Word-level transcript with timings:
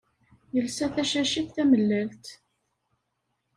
Yelsa 0.55 0.85
tacacit 0.93 1.49
tamellalt. 1.55 2.25